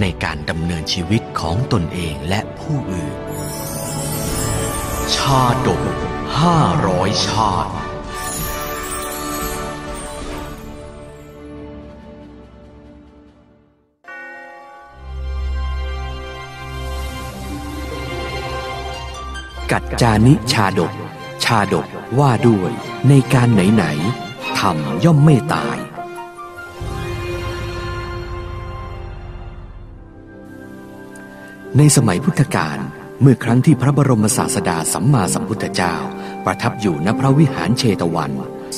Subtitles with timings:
[0.00, 3.16] ในการดำเนินชีวิตของตนเองและผู้อื่น
[5.14, 5.82] ชาดก
[6.40, 6.58] ห้า
[6.88, 7.72] ร้อยชาติ
[19.72, 20.92] กัจจานิชาดก
[21.44, 21.86] ชาดก
[22.18, 22.72] ว่าด้วย
[23.08, 25.76] ในการไหนๆทำย่อมไม่ตาย
[31.78, 32.78] ในสมัยพุทธกาล
[33.20, 35.94] เมื่อครั้งที่พระบรมศาสดาสัมมาสัมพุทธเจ้า
[36.44, 38.32] ประทับอยู่ณพระวิหารเชตวัน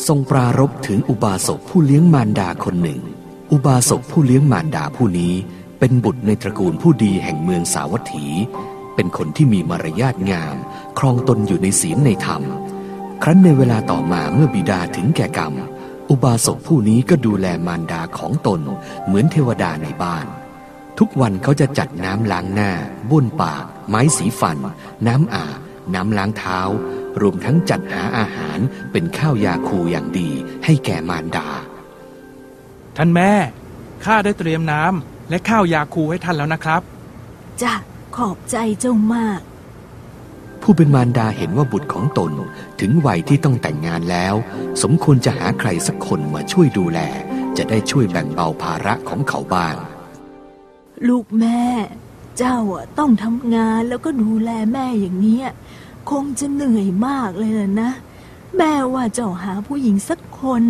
[0.06, 3.00] ทรงปรารบถึงอุบาสกผู้เลี้ยงมารดาคนหนึ่ง
[3.52, 5.34] อุบาสกผู้เลี้ยงมารดาผู้นี้
[5.78, 8.27] เป็นบุตรในตระกูลผู้ดีแห่งเมืองสาวัตถี
[8.94, 10.56] เป็นคนที่มีมารยาทงาม
[10.98, 12.42] ครองตนอยู่ในศีลในธรรม
[13.22, 15.55] ครั้นในเวลาต่อมาเมื่อบิดาถึงแก่กรรม
[16.11, 18.61] อุบาสกผู้นี้ก็ดูแลมารดาของตน
[19.06, 20.27] เหมือนเทวดาในบ้าน
[20.98, 22.70] ทุกวันเขาจะจัดน้ำล้างหน้า
[23.11, 24.58] บ้วนปาก ไม้สีฟัน
[25.06, 25.58] น้ำอาบ
[25.94, 26.61] น้ำล้างเท้า
[27.20, 28.58] รวมทั้งจัดหาอาหาร
[28.92, 30.30] เป็นข้าวยาคูอย่างดี
[30.64, 31.48] ให้แก่มารดา
[32.97, 33.33] ท่านแม่
[34.05, 36.83] ข้าได้เตรียมน้ำและข้าวยาคูให้ท่านแล้วนะครับ
[37.62, 37.74] จ้ะ
[38.17, 39.41] ขอบใจเจ้ามาก
[40.62, 42.33] ผู้เป็นมารดาเห็นว่าบุตรของตน
[42.80, 44.34] ถึงวัยที่ต้องแต่งงานแล้ว
[44.83, 47.00] สมควรจะหาใครสักคนมาช่วยดูแล
[47.56, 49.77] จะได้ช่วยแบ่งเบาภาระของเขาบ้าง
[51.08, 51.62] ลูกแม่
[52.39, 55.40] เจ้าอะต้องทำงานแล้วก็ดูแลแม่อย่างนี้
[56.11, 57.90] คงจะเหนื่อยมากเลยล่ะนะ
[58.57, 60.62] แม่ว่าเจ้าหาผู้หญิงสักคน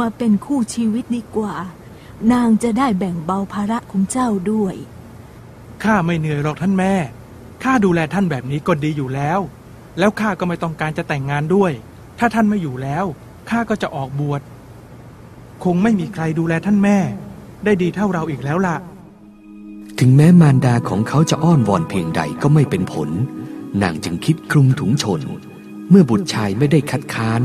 [0.00, 1.54] มาเป็นคู่ชีวิตดีกว่า
[2.32, 4.74] นางจะได้แบ่งเบาภาระของเจ้าด้วย
[5.82, 6.94] ข้าไม่เหนื่อยหรอกท่านแม่
[7.64, 9.40] ข้าดูแลท่านแบบนี้ก็ดีอยู่แล้ว
[9.98, 11.72] แล้วข้าก็ไม่ต้องการจะแต่งงานด้วย
[12.18, 13.04] ถ้าท่านไม่อยู่แล้ว
[13.50, 14.40] ข้าก็จะออกบวช
[15.64, 16.98] คงไม่มีใครดูแลท่านแม่
[17.64, 18.76] ได้ดีเท่าเราอีกแล้วล่ะ
[20.04, 23.10] ถึงแม้มารดาของเขาจะอ้อนวอนเพียงใดก็ไม่เป็นผล
[23.82, 25.20] นางจึงคิดคลุมถุงชน
[25.90, 27.40] เมื่อบุตรชายไม่ได้คัดค้าน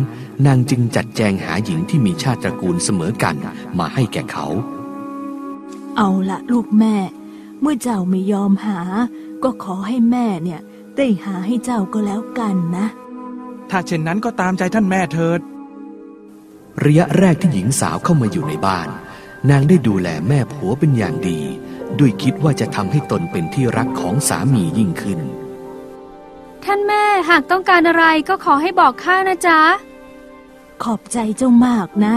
[0.45, 3.35] นางจึงจัดแจงหาหญิงที่มีชาติตระกูลเสมอกัน
[3.79, 4.47] มาให้แก่เขา
[5.97, 6.95] เอาละลูกแม่
[7.62, 8.79] เมื่อเจ้าไม่ยอมหา
[9.44, 10.59] ก็ขอให้แม่เนี่ย
[10.97, 12.88] ได้หาให้เจ้าก็แล้วกันนะ
[13.69, 15.39] ถ้าเช่นนั้นก็ตามใจท่านแม่เถิด
[16.85, 18.88] ระยะแรกที่หญิงสาวเข้ามาอยู่ในบ้าน
[19.50, 21.41] นางได้ดูแลแม่ผัวเป็นอย่างดี
[22.00, 25.19] ด้วยคิดว่าจะทำให้ตนเป็นที่รักของสามียิ่งขึ้น
[26.63, 29.59] ท่านแม่หากต้องการอะไรก็ขอให้บอกข้านะจ๊ะ
[30.84, 32.16] ขอบใจเจ้ามากนะ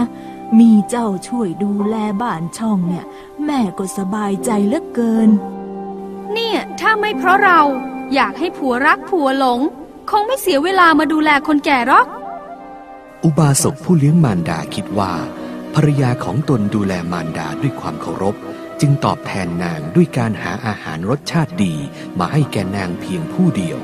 [0.59, 3.05] มีเจ้าช่วยดูแลบ้านช่องเนี่ย
[3.45, 5.29] แม่ก็สบายใจเหลือเกิน
[6.33, 7.59] เนี่ย ถ้าไม่เพราะเรา
[8.13, 9.59] อยากให้ผัวรักผัวหลง
[10.09, 12.05] คงไม่เสียเวลามาดูแลคนแก่หรอก
[13.23, 15.13] อุบาสกผู้เลี้ยงมารดาคิดว่า
[15.73, 18.35] ภรรยาของตนดูแลมารดาด้วยความเคารพ
[18.81, 21.75] จึงตอบแทนนางด้วยการหาอาหารรสชาติดี
[22.19, 23.79] มาให้แก่นางเพียงผู้เดียว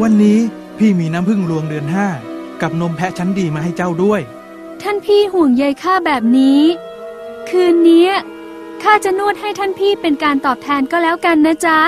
[0.00, 0.38] วันนี้
[0.78, 2.08] พี่มีน้ำผึ้งรวงเดือนห้า
[2.62, 4.20] กับนมแพะชั้นดีมาให้เจ้าด้วย
[4.82, 6.60] ท่านพี่ห่วงใยข้าแบบนี้
[7.48, 8.12] คืนเนี้ย
[8.82, 11.78] ข้าจะนวดให้ท่านพี่เป็นการตอบแทนก็แล้วกันนะจ๊ะ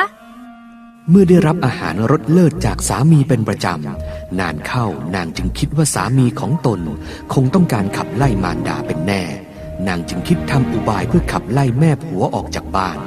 [1.10, 4.84] เมื่อได้รับอาหารรสเลิศจากสามีเป็นประจำ นานเข้า
[5.14, 6.80] นางจึงคิดว่าสามีของตน
[7.34, 9.22] คงต้องการขับไล่มารดาเป็นแน่
[9.86, 12.98] นางจึงคิดทำอุบายเพื่อขับไล่แม่ผัวออกจากบ้าน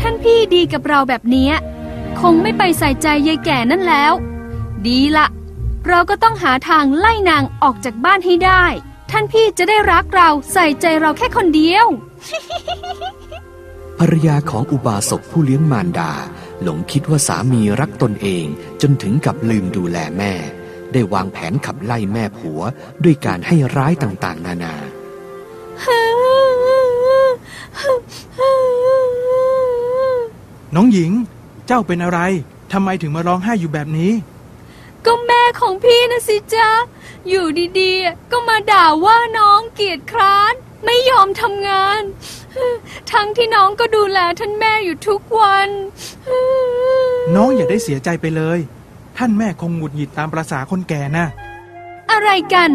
[0.00, 1.54] ท่านพี่ดีกับเราแบบเนี้ย
[2.20, 4.12] คงไม่ไปใส่ใจยายแก่นั่นแล้ว
[4.86, 5.26] ดีละ
[5.88, 8.64] เราก็ต้องหาทางไล่นางออกจากบ้านให้ได้
[9.10, 11.86] ท่านพี่จะได้รักเราใส่ใจเราแค่คนเดียว
[13.98, 16.12] ภรรยาของอุบาสกผู้เลี้ยงมารดา
[16.62, 18.46] หลงคิดว่าสามีรักตนเอง
[18.82, 20.32] จนถึงกับลืมดูแลแม่
[20.92, 22.60] ได้วางแผนขับไล่แม่ผัว
[23.04, 24.97] ด้วยการให้ร้ายต่างๆ นานาน้
[30.80, 31.12] องหญิง
[31.66, 32.20] เจ้าเป็นอะไร
[32.72, 34.12] ทำไมถึงมาร้องไห้อยู่แบบนี้
[35.06, 36.68] ก็แม่ของพี่นะสิจ๊ะ
[37.28, 37.46] อยู่
[37.80, 40.54] ดีๆ ก็มาด่าว่าน้องเกียจคร้าน
[40.84, 42.02] ไม่ยอมทำงาน
[43.12, 45.68] ทั้งที่น้องก็ดูแลท่านแม่อยู่ทุกวัน
[47.34, 48.58] น้องอย่าได้เสียใจไปเลย
[49.18, 51.26] ท่านแม่คงหงุดหงิดตามประษาคนแก่นะ
[52.10, 52.70] อะไรกัน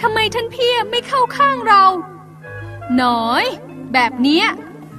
[0.00, 1.84] ทำไมท่านพี่ไม่เข้าข้างเรา
[2.96, 3.44] หน่อย
[3.92, 4.46] แบบเนี้ย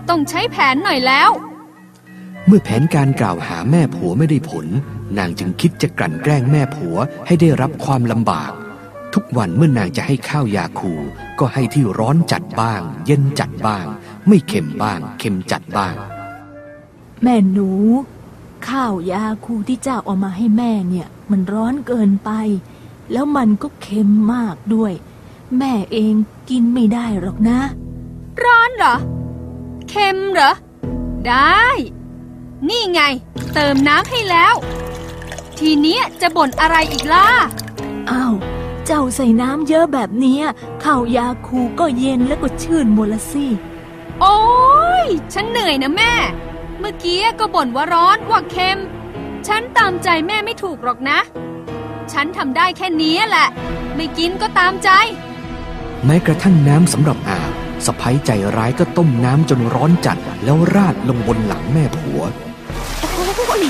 [0.09, 1.29] ต้องใช้แผนหน่อยแล้ว
[2.47, 4.67] เมื่อแผนการกล่าวหาแม่ผัวไม่ได้ผล
[5.17, 6.95] นางจึงคิดจะกลั่นแกล้งแม่ผัว
[7.25, 8.51] ให้ได้รับความลำบาก
[9.13, 10.93] ทุกวันเมื่อนางจะให้ข้าวยาคู
[11.39, 13.85] ก็ให้ที่ร้อนจัดบ้าง เย็นจัดบ้าง
[14.27, 15.95] ไม่เค็มบ้าง เค็มจัดบ้าง
[17.23, 17.69] แม่หนู
[18.67, 22.31] ข้าวยาคูที่เจ้าเอามาให้แม่เนี่ย มันร้อนเกินไป
[23.11, 24.93] แล้วมันก็เค็มมากด้วย
[25.57, 26.15] แม่เอง
[26.49, 27.59] กินไม่ได้หรอกนะ
[28.43, 28.95] ร้อนเหรอ
[29.89, 30.53] เค็มเหรอ
[31.27, 31.65] ได้
[32.69, 33.01] นี่ไง
[33.53, 34.55] เติมน้ำให้แล้ว
[35.57, 37.27] ทีเนี้ยจะบ่นอะไรอีกล่ะ
[38.09, 38.33] อ้าว
[38.85, 40.43] เจ้าใส่น้ำเยอะแบบเนี้ย
[40.83, 43.45] ข้าวยาคูก็เย็นแล้วก็ชื่นหมดละสิ
[44.21, 44.39] โอ้
[45.05, 46.13] ย ฉันเหนื่อยนะแม่
[46.79, 48.79] เมื่อกี้ก็บ่นว่าร้อนว่าเค็ม
[49.47, 51.19] ฉันตามใจแม่ไม่ถูกหรอกนะ
[52.11, 53.47] ฉันทำได้แค่นี้แหละ
[53.95, 54.89] ไม่กินก็ตามใจ
[56.05, 57.51] แม้กระทั่งน้ำสำหรับอาบ
[57.85, 62.21] สะพ้ยใจร้ายก็ต้มน้ำจนร้อนจัดแล้วราดลงบนหลังแม่ผัว
[63.11, 63.63] โอ้ย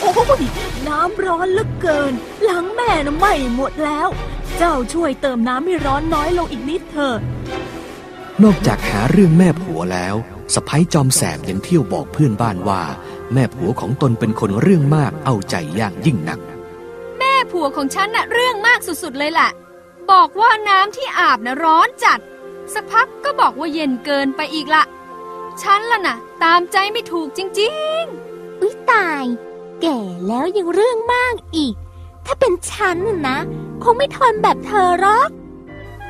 [0.00, 0.42] โอ้ย
[0.88, 2.12] น้ำร้อนเหลือเกิน
[2.44, 4.08] หลังแม่น่ะไหม้หมดแล้ว
[4.58, 7.16] เจ้าช่วยเติมน้ำให้ร้อนน้อยลงอีกนิดเถอะ
[8.42, 10.14] นอกจากหาเรื่องแม่ผัวแล้ว
[10.54, 12.82] สะพ้ยจอมแสบยังเที่ยวบอกเพื่อนบ้านว่า
[13.32, 16.40] แม่ผัวของตนเป็นคนเรื่องมากเอาใจอย่างยิ่งหนัก
[17.18, 19.50] แม่ผัวของฉันน่ะเรื่องมากสุดๆเลยแหละ
[20.10, 22.20] บอกว่าน้ำที่อาบน่ะร้อนจัด
[22.74, 24.84] สักพักก็บอกว่าเย็นเกินไปอีกละ
[25.62, 27.72] ฉันล่ะน่ะ ตามใจไม่ถูกจริ
[28.02, 28.04] ง
[28.60, 29.24] อุ้ยตาย
[29.82, 31.74] แก่แล้วยังเรื่องมากอีก
[32.26, 33.38] ถ้าเป็นฉันน่ะนะ
[33.82, 35.30] คงไม่ทนแบบเธอหรอก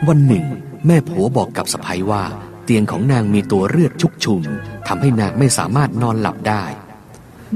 [0.09, 0.45] วันหนึ่ง
[0.87, 2.25] แม่ผัวบอกกับสะพ้ยว่า
[2.65, 4.43] เตียงของนางมีตัวเลือดชุกชุม
[4.87, 6.65] ทำให้นางไม่สามารถนอนหลับได้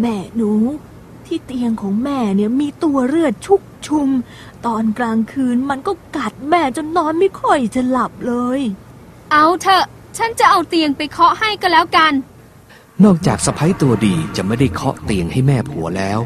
[0.00, 0.52] แม่หนู
[1.28, 4.08] ที่เตียงของแม่เนี่ยมีตัวเลือดชุกชุม
[4.66, 9.84] ตอนกลางคืนมันก็กัดแม่จนนอนไม่ค่อยจะหลับเลยๆเอาเถอะ
[10.18, 12.12] ฉันจะเอาเตียงไปเคาะให้ก็แล้วกัน
[13.04, 16.18] นอกจากสะพ้ยตัวดีจะไม่ได้เคาะเตียงให้แม่ผัวแล้ว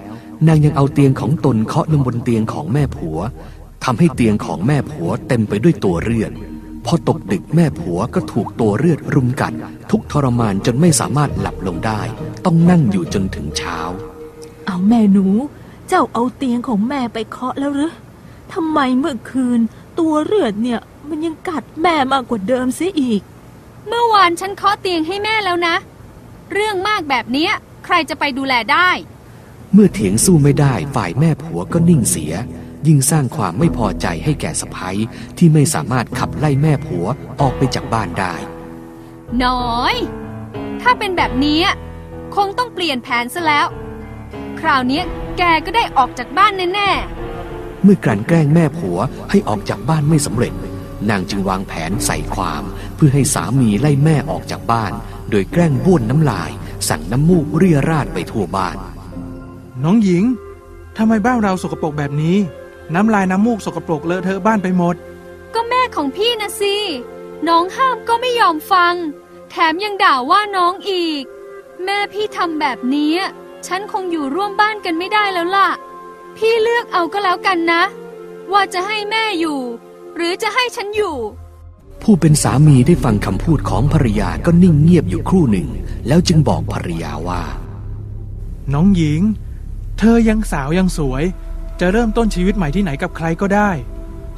[0.46, 3.18] นางยังเอาเตียงของตนเคาะลงบนเตียงของแม่ผัว
[3.84, 6.32] ทำให้เตียงของแม่ผัวเต็มไปด้วยตัวเลือด
[6.86, 9.52] พอตกดึกแม่ผัวก็ถูกตัวเลือดรุมกัด
[9.90, 12.02] ทุกข์ทรมานจนไม่สามารถหลับลงได้
[12.44, 13.78] ต้องนั่งอยู่จนถึงเช้า
[14.66, 15.26] เอาแม่หนู
[15.88, 17.92] เจ้าเอาเตียงของแม่ไปเคาะแล้วหรือ
[18.52, 19.60] ทำไมเมื่อคืน
[19.98, 23.22] ตัวเลือดเนี่ยมันยังกัดแม่มากกว่าเดิมเสียอีก
[23.86, 25.74] เมื่อวานฉันเคาะเตียงให้แม่แล้วนะ
[26.52, 27.52] เรื่องมากแบบเนี้ย
[27.84, 28.90] ใครจะไปดูแลได้
[29.72, 32.32] เมื่อเถียงสู้ไม่ได้ฝ่ายแม่ผัวก็นิ่งเสีย
[32.86, 34.96] ยิ่งสร้างความไม่พอใจให้แก่สะพ้ย
[35.38, 37.06] ที่ไม่สามารถขับไล่แม่ผัว
[37.40, 38.34] ออกไปจากบ้านได้
[39.44, 39.94] น้อย
[40.82, 41.60] ถ้าเป็นแบบนี้
[42.36, 43.66] คงต้องเปลี่ยนแผนซะแล้ว
[44.62, 45.04] คราวเนี้ย
[45.38, 46.90] แกก็ได้ออกจากบ้านแน่
[47.82, 48.98] เมื่อกลั่นแกล้งแม่ผัว
[49.30, 50.54] ให้ออกจากบ้านไม่สำเร็จ
[51.10, 52.62] นางจึงวางแผนใส่ความ
[52.94, 54.92] เพื่อให้สามีไล่แม่ออกจากบ้าน
[55.30, 56.50] โดยแกล้งบ้วนน้ำลาย
[56.88, 58.76] สั่งน้ำมูกเรียราดไปทั่วบ้าน
[59.84, 60.24] น้องหญิง
[60.96, 62.36] ทำไมบ้านเราสกปรกแบบนี้
[62.94, 66.76] น้ำลายน้ำมูกสกปรกเลอะเทอะบ้านไปหมดๆก็แม่ของพี่นะสิ
[67.48, 68.94] น้องห้ามก็ไม่ยอมฟัง
[69.50, 71.22] แถมยังด่าว่าน้องอีก
[71.84, 73.14] แม่พี่ทำแบบนี้
[73.66, 75.68] ฉันคงอยู่ร่วมบ้านกันไม่ได้แล้วล่ะ
[76.36, 77.82] พี่เลือกเอาก็แล้วกันนะ
[78.52, 79.60] ว่าจะให้แม่อยู่
[80.16, 81.16] หรือจะให้ฉันอยู่
[82.02, 85.68] ผู้เป็นสามีได้ฟังคำพูดของภรรยาก็นิ่งเงียบอยู่ครู่หนึ่ง
[86.06, 87.42] แล้วจึงบอกภรรยาว่า
[88.72, 89.20] น้องหญิง
[89.98, 91.24] เธอยังสาวยังสวย
[91.80, 93.70] จะเริ่มต้นชีวิตใหม่ที่ไหนกับใครก็ได้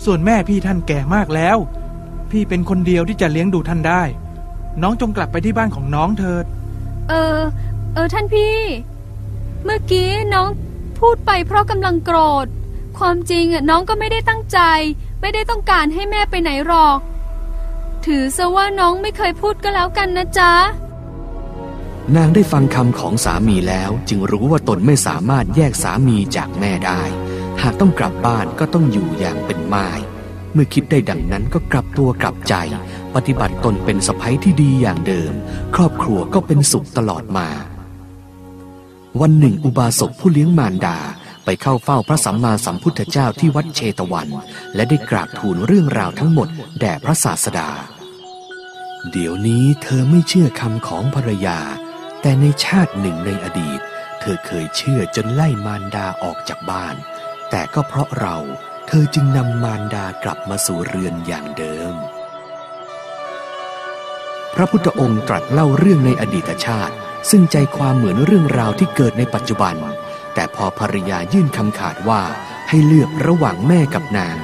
[0.05, 1.57] ส่วนแม่พี่ท่านแก่มากแล้ว
[2.31, 4.03] พี่เป็นคนเดียวที่จะเลี้ยงดูท่านได้
[4.83, 6.45] น้องจงกลับไปที่บ้านของน้องเถิด
[7.09, 7.41] เออ
[7.95, 8.57] เออท่านพี่
[9.65, 10.51] เมื่อกี้น้อง
[11.01, 12.47] พูดไปเพราะกำลังโกรธ
[12.99, 14.59] ความจริงอะน้องก็ไม่ได้ตั้งใจ
[15.21, 16.99] ไม่ได้ต้องการให้แม่ไปไหนหรอก
[18.07, 20.53] ถือซะว่าน้องไม่เคยพูดก็แล้วกันนะจ๊ะ
[22.17, 27.03] นางได้ฟังคำของสามีแล้วจึงรู้ว่าตนไม่สามารถแยกสามีจากแม่ได้
[27.63, 29.89] หากต้องกลับบ้านก็ต้องอยู่อย่างเป็นไม้
[30.53, 32.55] เมื่อคิดได้ดังนั้นก็กลับตัวกลับใจ
[33.15, 35.33] ปฏิบัติตนเป็นสะพ้ยที่ดีอย่างเดิม
[35.75, 37.49] ครอบครัวก็เป็นสุขตลอดมา
[39.21, 40.99] วันหนึ่งอุบาสกผู้เลี้ยงมารดา
[41.45, 44.29] ไปเข้าเฝ้าพระสัมมาสัมพุทธเจ้าที่วัดเชตวัน
[44.75, 46.49] และได้กราบทูลเรื่องราวทั้งหมด
[46.81, 47.71] แด่พระศาสดา
[49.11, 51.59] เดี๋ยวนี้เธอไม่เชื่อคำของภรรยา
[52.21, 53.81] แต่ในชาติหนึ่งในอดีต
[54.21, 56.95] เธอเคยเชื่อจนไล่มารดาออกจากบ้าน
[57.51, 58.37] แต่ก็เพราะเรา
[58.87, 61.95] เธอจึงนำมารดากลับมาสู่เรือนอย่างเดิม
[64.55, 66.95] พระพุทธองค์ตรัสเล่าเรื่องในอดีตชาติ
[67.31, 69.75] ซึ่งใจความเหมือนเรื่องราวที่เกิดในปัจจุบัน
[70.35, 72.23] แต่พอภรรยายื่นคำขาดว่า
[72.69, 74.37] ให้เลือกระหว่างแม่กับนาง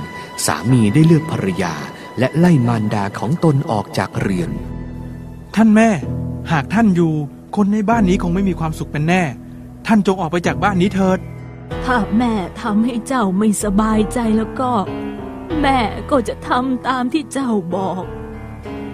[0.47, 1.75] สามีได้เลือกภรรยา
[2.19, 4.51] และไล่มารดาของตนออกจากเรือน
[5.57, 5.91] ท่านแม่
[6.53, 7.13] หากท่านอยู่
[7.57, 9.23] คนในบ้านนี้คงไม่มีความสุขเป็นแน่
[9.87, 11.19] ท่านจงออกไปจากบ้านนี้เถิด
[11.85, 12.33] ถ้าแม่
[12.63, 14.73] ทำให้เจ้าไม่สบายใจแล้วก็
[15.63, 15.79] แม่
[16.11, 18.05] ก็จะทำตามที่เจ้าบอก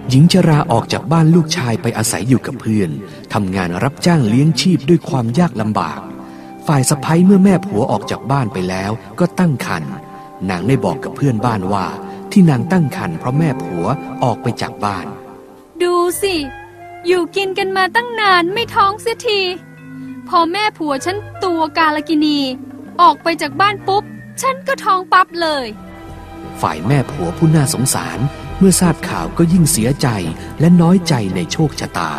[0.09, 2.89] หญิงชราออกจากบ้านลูกชายไปอาศัยอยู่กับเพื่อน
[3.33, 5.99] ทำงานรับจ้างเลี้ยงชีพด้วยความยากลำบาก
[6.67, 9.91] ฝ่ายสะพ้ยเมื่อแม่ผัวออกจากบ้านไปแล้วก็ตั้งครรภ์
[10.49, 11.85] นางได้บอกกับเพื่อนบ้านว่า
[12.31, 13.85] ที่นางตั้งครรภ์เพราะแม่ผัว
[14.23, 15.05] ออกไปจากบ้าน
[15.83, 16.35] ดูสิ
[17.07, 19.41] อยู่กินกันมาตั้งนานไม่ท้องเสียที
[20.29, 22.39] พอแม่ผัวฉันตัวกาลกินี
[23.01, 24.03] ออกไปจากบ้านปุ๊บ
[24.41, 25.65] ฉันก็ท้องปั๊บเลย
[26.61, 28.19] ฝ่ายแม่ผัวผู้น่าสงสาร
[28.59, 30.07] เมื่อทราบข่าวก็ยิ่งเสียใจ
[30.59, 32.11] และน้อยใจในโชคชะตา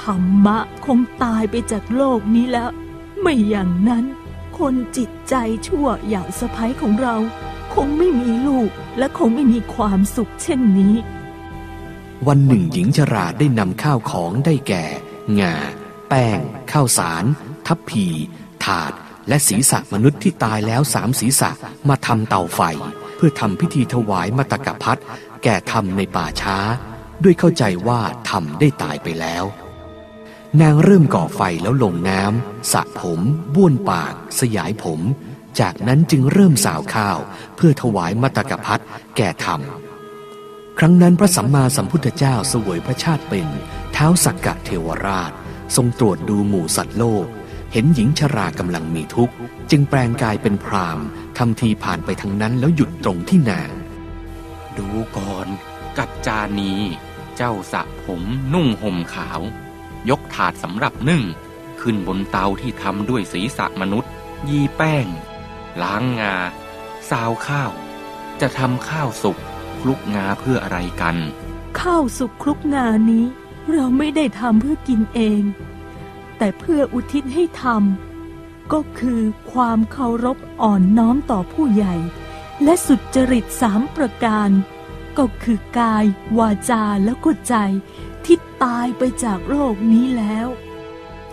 [0.00, 2.70] ธรรมะคงตายไปจากโลกนี้แล้ว
[3.20, 4.04] ไม่อย่างนั้น
[4.58, 5.34] คนจิตใจ
[5.66, 7.16] ชั่วอย่างสะพ้ยของเรา
[7.74, 10.94] คงไม่มีลูกและคงไม่มีความสุขเช่นนี้
[12.26, 14.84] วันหนึ่งหญิงชราได้นำข้าวของได้แก่
[15.40, 15.54] งา
[16.08, 16.38] แป้ง
[16.72, 17.24] ข้าวสาร
[17.66, 18.06] ทัพพี
[18.64, 18.92] ถาด
[19.28, 21.50] และศีรษะมนุษย์ที่ตายแล้วสามศีรษะ
[21.88, 22.60] มาทำเตาไฟ
[23.16, 25.00] เพื่อทำพิธีถวายมตกพัด
[25.42, 26.56] แก่ธรรมในป่าช้า
[27.22, 29.44] ด้วยเข้าใจว่าธรรมได้ตายไปแล้ว
[30.60, 33.20] นางเริ่มก่อไฟแล้วลงน้ำสระผม
[33.54, 35.00] บ้วนปาก สยายผม
[35.60, 37.18] จากนั้นจึงเริ่มสาวข้าว
[37.56, 38.82] เพื่อถวายมตกพัด
[39.16, 39.60] แก่ธรรม
[40.78, 43.46] ครั้งนั้นพระสัมมาสัมพุทธเจ้าสวยพระชาติเป็น
[43.92, 45.32] เท้าสักกะเทวราช
[45.76, 47.26] ทรงตรวจดูหมู่สัตว์โลก
[47.72, 49.34] เห็นหญิงชรากำลังมีทุกข์
[49.70, 50.98] จึงแปลงกายเป็นพราม
[51.38, 53.70] ทำทีผ่านไปทางนั้นแล้วหยุดตรงที่นาง
[54.78, 55.46] ดูก่อน
[55.98, 56.72] กัจจานี
[57.36, 58.22] เจ้าสระผม
[58.52, 59.40] นุ่งห่มขาว
[60.10, 61.22] ยกถาดสำหรับนึ่ง
[61.80, 64.10] ขึ้นบนเตาที่ทำด้วยศีรษะมนุษย์
[64.48, 65.06] ยีแป้ง
[65.82, 66.34] ล้างงา
[67.10, 67.72] ซาวข้าว
[68.40, 69.38] จะทำข้าวสุก
[69.80, 71.16] คลุกงาเพื่ออะไรกัน
[71.80, 73.24] ข้าวสุกคลุกงานี้
[73.72, 75.42] เราไม่ได้ทำเพื่อกินเอง
[76.38, 79.20] แต่เพื่ออุทิศให้ทำก็คือ
[79.52, 81.94] ความเคารพอ่อนน้อมต่อผู้ใหญ่
[82.64, 84.50] และสุจริตสามประการ
[85.18, 86.04] ก็คือกาย
[86.38, 87.54] วาจาและก็ใจ
[88.24, 90.48] ที่ตายไปจากโลกนี้แล้ว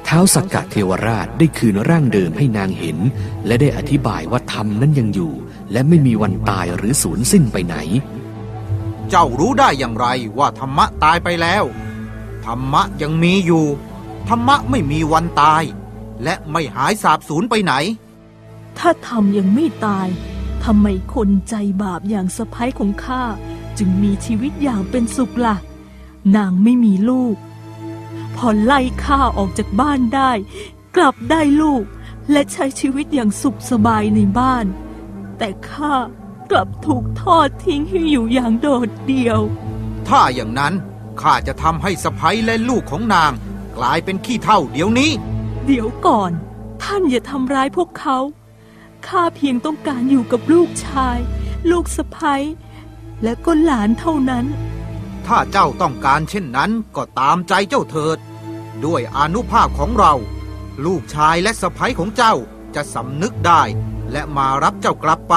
[0.03, 2.98] เท้าสักกะเทวราชได้คืนร่างเดิมให้นางเห็น
[3.46, 5.34] และได้อธิบายว่าธรรมนั้นยังอยู่
[5.72, 7.75] และไม่มีวันตายหรือสูญสิ้นไปไหน
[9.10, 10.07] เจ้ารู้ได้อย่างไร
[10.38, 11.63] ว่าธรรมะตายไปแล้ว
[12.46, 13.65] ธรรมะยังมีอยู่
[14.29, 15.63] ธรรมะไม่มีวันตาย
[16.24, 17.74] และไม่หายสาบสูญไปไหน
[18.77, 20.07] ถ้าทำยังไม่ตาย
[20.64, 23.24] ทำไมคนใจบาปอย่างสะพ้ยของข้า
[23.78, 25.56] จึงมีชีวิตอย่างเป็นสุขละ่ะ
[26.36, 27.36] นางไม่มีลูก
[28.36, 30.32] พอไล่ข้าออกจากบ้านได้
[30.96, 31.84] กลับได้ลูก
[32.32, 34.66] และใช้ชีวิตอย่างสุขสบายในบ้าน
[35.38, 35.96] แต่ข้า
[36.52, 39.42] กลับถูกทอดทิ้งให้อยู่อย่างโดดเดี่ยว
[40.08, 40.74] ถ้าอย่างนั้น
[41.22, 43.32] ข้าจะทำให้สะพ้ยและลูกของนาง
[43.78, 45.12] กลายเป็นขี้เท่าเดี๋ยวนี้
[45.66, 46.32] เดี๋ยวก่อน
[46.84, 48.18] ท่านอย่าทำร้ายพวกเขา
[49.08, 51.18] ข้าเพียงต้องการอยู่กับลูกชาย
[51.72, 52.44] ลูกสะพ้ย
[53.24, 54.46] และก็หลานเท่านั้น
[55.27, 58.18] ถ้าเจ้าต้องการเช่นนั้นก็ตามใจเจ้าเถิด
[58.86, 60.13] ด้วยอานุภาพของเรา
[60.86, 62.34] ลูกชายและสะพ้ยของเจ้า
[62.75, 63.62] จะสำนึกได้
[64.12, 65.36] และมารับเจ้ากลับไป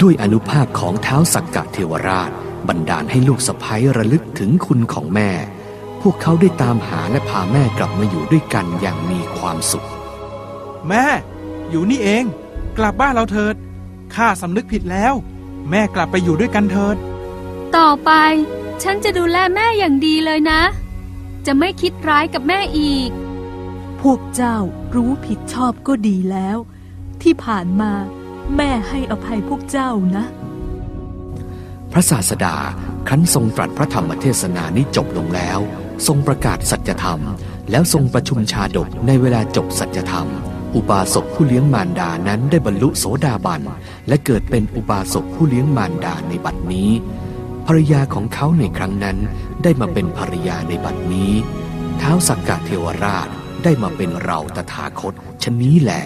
[0.00, 2.30] ด้วยอนุภาพของเท้าสักกะเทวราช
[2.68, 5.30] บันดาลให้ลูกสะพ้ยระลึกถึงคุณของแม่
[6.02, 9.86] พวกเขาได้ตามหาและพาแม่กลับมาอยู่ด้วยกันอย่างมีความสุข
[10.88, 11.06] แม่
[11.70, 12.24] อยู่นี่เอง
[12.78, 13.54] กลับบ้านเราเถิด
[14.14, 15.14] ข้าสำนึกผิดแล้ว
[15.70, 16.96] แม่กลับไปอยู่ด้วยกันเถิด
[17.76, 18.10] ต่อไป
[18.82, 20.62] ฉันจะดูแลแม่อย่างดีเลยนะ
[21.46, 23.10] จะไม่คิดร้ายกับแม่อีก
[24.00, 24.56] พวกเจ้า
[24.94, 26.58] รู้ผิดชอบก็ดีแล้ว
[27.22, 27.92] ที่ผ่านมา
[28.56, 30.24] แม่ให้อภัยพวกเจ้านะ
[31.92, 32.56] พระศาสดา
[33.08, 35.58] ครั้นทรงตรัสพระธรรมเทศนานี้จบลงแล้ว
[36.06, 37.20] ทรงประกาศสัจธรรม
[37.70, 40.26] แล้วทรงประชุมชาดกในเวลาจบสัจธรรม
[40.74, 43.62] อุบาสกผู้เลี้ยงมารดานั้นได้บรรลุโสดาบัน
[44.08, 46.90] และเกิดเป็นอุบาสกผู้เลี้ยงมารดาในบัดนี้
[47.66, 49.18] ภรรยาของเขาในครั้งนั้น
[49.62, 51.32] ได้มาเป็นภรรยาในบัดนี้
[51.98, 53.28] เท้าสักกะเทวราช
[53.64, 56.02] ได้มาเป็นเราตถาคตชนนี้แหละ